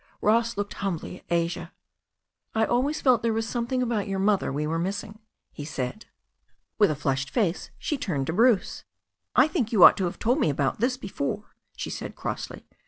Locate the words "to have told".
9.97-10.39